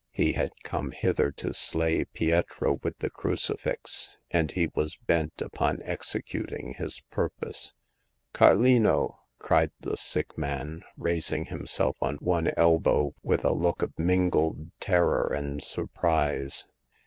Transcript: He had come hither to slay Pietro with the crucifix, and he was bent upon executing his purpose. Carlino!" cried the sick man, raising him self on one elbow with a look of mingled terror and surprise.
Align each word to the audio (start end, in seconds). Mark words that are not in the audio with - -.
He 0.09 0.31
had 0.31 0.51
come 0.63 0.89
hither 0.93 1.31
to 1.33 1.53
slay 1.53 2.05
Pietro 2.05 2.79
with 2.81 2.97
the 2.97 3.11
crucifix, 3.11 4.17
and 4.31 4.51
he 4.51 4.65
was 4.73 4.95
bent 4.97 5.43
upon 5.43 5.79
executing 5.83 6.73
his 6.73 7.01
purpose. 7.11 7.75
Carlino!" 8.33 9.19
cried 9.37 9.69
the 9.79 9.95
sick 9.95 10.35
man, 10.39 10.81
raising 10.97 11.45
him 11.45 11.67
self 11.67 11.97
on 12.01 12.15
one 12.15 12.51
elbow 12.57 13.13
with 13.21 13.45
a 13.45 13.53
look 13.53 13.83
of 13.83 13.93
mingled 13.99 14.71
terror 14.79 15.31
and 15.31 15.61
surprise. 15.61 16.65